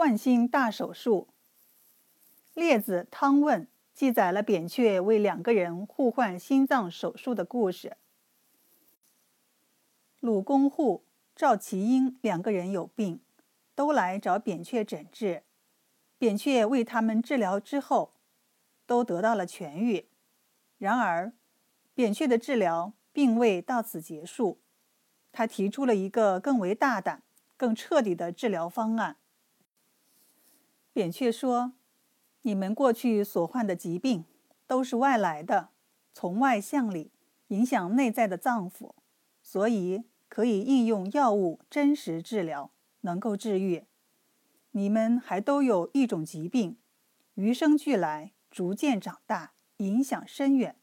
[0.00, 1.28] 换心大手术。
[2.54, 7.98] 列子《汤问》记载了扁鹊为两个人互换心脏手术的故事。
[10.20, 11.04] 鲁公户、
[11.36, 13.20] 赵齐英两个人有病，
[13.74, 15.42] 都来找扁鹊诊治。
[16.16, 18.14] 扁鹊为他们治疗之后，
[18.86, 20.06] 都得到了痊愈。
[20.78, 21.34] 然而，
[21.92, 24.60] 扁鹊的治疗并未到此结束，
[25.30, 27.22] 他提出了一个更为大胆、
[27.58, 29.18] 更彻底的治疗方案。
[31.00, 31.72] 扁鹊说
[32.44, 34.26] ：“你们过去所患的疾病
[34.66, 35.70] 都是外来的，
[36.12, 37.10] 从外向里
[37.48, 38.92] 影响内在的脏腑，
[39.42, 43.86] 所以可以应用药物真实治疗，能够治愈。
[44.72, 46.76] 你们还都有一种疾病，
[47.32, 50.76] 与生俱来，逐渐长大，影响深远。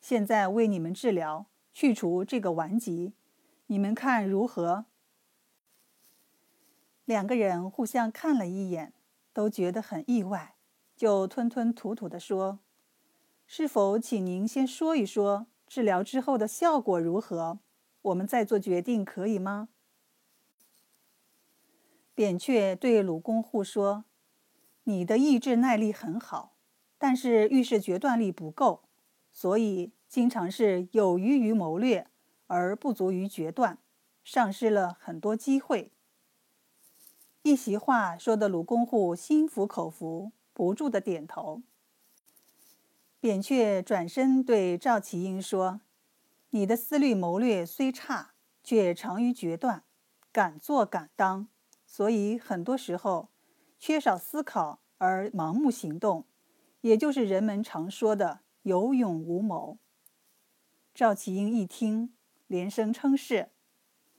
[0.00, 3.14] 现在为你们治疗，去除这个顽疾，
[3.66, 4.84] 你们看如何？”
[7.04, 8.92] 两个人互相看了一眼。
[9.32, 10.56] 都觉得很意外，
[10.96, 12.60] 就吞吞吐吐地说
[13.46, 17.60] ：“是否请您先说一说治疗之后的效果如何？
[18.02, 19.68] 我们再做决定，可以吗？”
[22.14, 24.04] 扁鹊对鲁公户说
[24.84, 26.56] ：“你的意志耐力很好，
[26.98, 28.82] 但是遇事决断力不够，
[29.32, 32.08] 所以经常是有余于谋略，
[32.46, 33.78] 而不足于决断，
[34.24, 35.92] 丧失了很多机会。”
[37.42, 41.62] 一席话说的鲁公户心服口服，不住的点头。
[43.18, 45.80] 扁鹊转身对赵齐英说
[46.50, 49.84] ：“你的思虑谋略虽差，却长于决断，
[50.30, 51.48] 敢做敢当，
[51.86, 53.30] 所以很多时候
[53.78, 56.26] 缺少思考而盲目行动，
[56.82, 59.78] 也就是人们常说的有勇无谋。”
[60.94, 62.14] 赵齐英一听，
[62.46, 63.52] 连声称是：“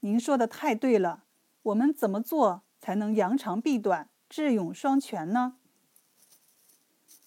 [0.00, 1.24] 您说的太对了，
[1.64, 5.54] 我们怎么做？”才能扬长避短、智勇双全呢？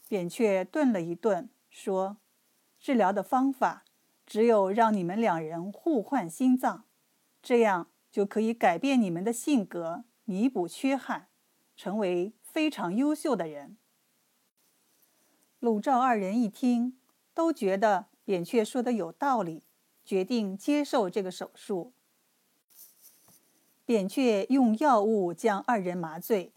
[0.09, 2.17] 扁鹊顿了一顿，说
[2.77, 3.85] ：“治疗的方法
[4.25, 6.83] 只有让你们两人互换心脏，
[7.41, 11.29] 这样就可以改变你们的性格，弥补缺憾，
[11.77, 13.77] 成为非常优秀的人。”
[15.59, 16.99] 鲁赵二人一听，
[17.33, 19.63] 都觉得扁鹊说的有道理，
[20.03, 21.93] 决定接受这个手术。
[23.85, 26.51] 扁鹊用药物将二人麻醉，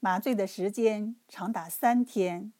[0.00, 2.52] 麻醉的时间长达三天，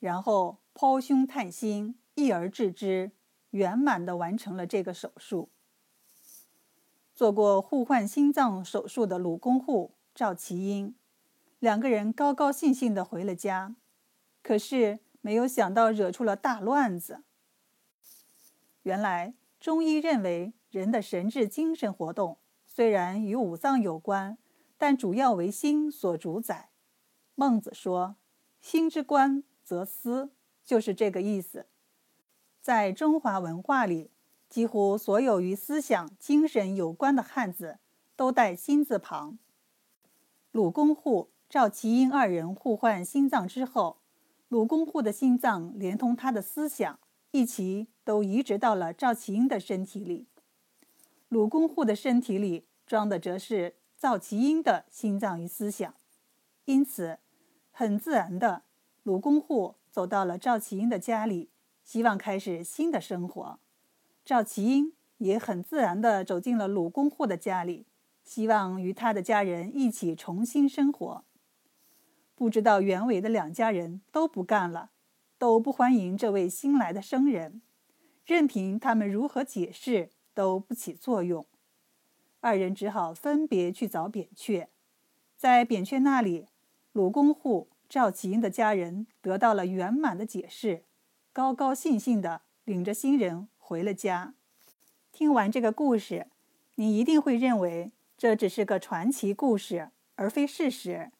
[0.00, 3.12] 然后剖胸探心，一而治之，
[3.50, 5.48] 圆满的完成了这个手术。
[7.14, 10.96] 做过互换心脏手术的鲁公户、赵其英
[11.60, 13.76] 两个人高高兴兴的回了家，
[14.42, 17.22] 可是没有想到惹出了大乱子。
[18.82, 22.38] 原来中医认为，人的神志精神活动。
[22.74, 24.38] 虽然与五脏有关，
[24.78, 26.70] 但主要为心所主宰。
[27.34, 28.16] 孟子说
[28.62, 30.30] ：“心之官则思”，
[30.64, 31.66] 就是这个意思。
[32.62, 34.10] 在中华文化里，
[34.48, 37.78] 几乎所有与思想、精神有关的汉字
[38.16, 39.38] 都带“心”字旁。
[40.50, 43.98] 鲁公户、赵齐英二人互换心脏之后，
[44.48, 46.98] 鲁公户的心脏连同他的思想
[47.32, 50.28] 一起都移植到了赵齐英的身体里。
[51.32, 55.94] 鲁公户的身体里装的则是赵齐英的心脏与思想，
[56.66, 57.20] 因此
[57.70, 58.64] 很自然的，
[59.02, 61.48] 鲁公户走到了赵齐英的家里，
[61.82, 63.58] 希望开始新的生活。
[64.26, 67.86] 赵齐英也很自然的走进了鲁公户的家里，
[68.22, 71.24] 希望与他的家人一起重新生活。
[72.34, 74.90] 不知道原委的两家人都不干了，
[75.38, 77.62] 都不欢迎这位新来的生人，
[78.26, 80.10] 任凭他们如何解释。
[80.34, 81.46] 都不起作用，
[82.40, 84.68] 二人只好分别去找扁鹊。
[85.36, 86.46] 在扁鹊那里，
[86.92, 90.84] 鲁公户、赵齐英的家人得到了圆满的解释，
[91.32, 94.34] 高高兴兴地领着新人回了家。
[95.10, 96.28] 听完这个故事，
[96.76, 101.10] 你一定会认为这只是个传奇故事，而非事实，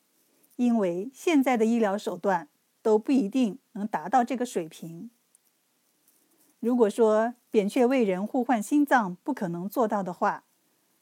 [0.56, 2.48] 因为现在的医疗手段
[2.80, 5.10] 都不一定能达到这个水平。
[6.60, 10.44] 如果说扁鹊为人互换心脏不可能做到的话，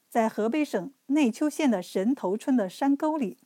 [0.09, 3.37] 在河北省内丘县的神头村的山沟里，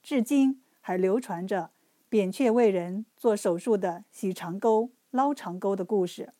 [0.00, 1.72] 至今还流传着
[2.08, 6.34] 扁鹊为人做手术的洗肠沟、捞肠沟的故事。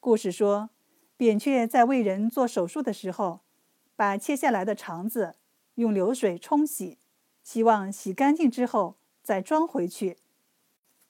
[0.00, 0.70] 故事说，
[1.18, 3.40] 扁鹊在为人做手术的时候，
[3.94, 5.34] 把切下来的肠子
[5.74, 6.96] 用流水冲洗，
[7.42, 10.16] 希望洗干净之后再装回去，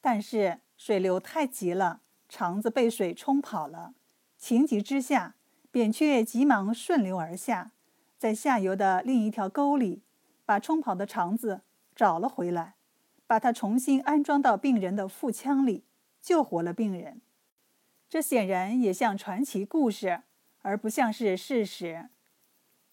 [0.00, 2.00] 但是水流太急了。
[2.28, 3.94] 肠子被水冲跑了，
[4.38, 5.34] 情急之下，
[5.70, 7.72] 扁鹊急忙顺流而下，
[8.18, 10.02] 在下游的另一条沟里，
[10.44, 11.62] 把冲跑的肠子
[11.94, 12.74] 找了回来，
[13.26, 15.84] 把它重新安装到病人的腹腔里，
[16.20, 17.20] 救活了病人。
[18.08, 20.22] 这显然也像传奇故事，
[20.62, 22.08] 而不像是事实。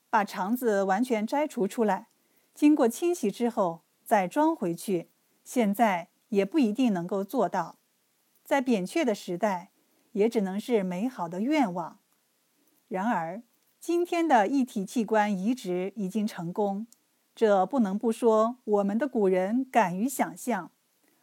[0.10, 2.08] 把肠子完全摘除出来，
[2.54, 5.10] 经过清洗之后再装回去，
[5.44, 7.78] 现在也不一定能够做到。
[8.44, 9.72] 在扁鹊的时代，
[10.14, 12.00] 也只能是美好的愿望。
[12.88, 13.44] 然而，
[13.80, 16.88] 今天的一体器官移植已经成功，
[17.36, 20.72] 这不能不说我们的古人敢于想象，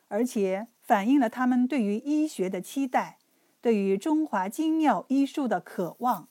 [0.08, 3.19] 而且反映了他们对于医学的期待，
[3.60, 6.28] 对于中华精妙医术的渴望。